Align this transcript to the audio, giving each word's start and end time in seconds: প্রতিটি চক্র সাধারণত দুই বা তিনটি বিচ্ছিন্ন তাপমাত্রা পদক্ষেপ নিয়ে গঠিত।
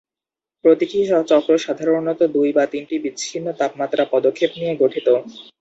প্রতিটি 0.65 0.97
চক্র 1.31 1.51
সাধারণত 1.65 2.19
দুই 2.35 2.49
বা 2.53 2.63
তিনটি 2.73 2.95
বিচ্ছিন্ন 3.03 3.47
তাপমাত্রা 3.59 4.03
পদক্ষেপ 4.13 4.51
নিয়ে 4.55 4.73
গঠিত। 4.81 5.07